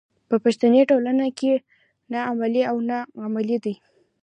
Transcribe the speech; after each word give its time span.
په 0.29 0.35
پښتني 0.43 0.81
ټولنه 0.89 1.25
کې 1.39 1.53
نه 2.11 2.19
عملي 2.29 2.63
او 2.71 2.77
نه 2.89 2.97
علمي 3.21 3.57
دی. 3.63 3.73